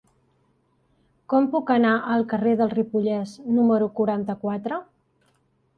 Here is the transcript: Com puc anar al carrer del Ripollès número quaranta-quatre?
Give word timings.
Com 1.33 1.49
puc 1.57 1.69
anar 1.75 1.93
al 2.15 2.25
carrer 2.33 2.55
del 2.63 2.73
Ripollès 2.79 3.39
número 3.61 3.93
quaranta-quatre? 4.01 4.83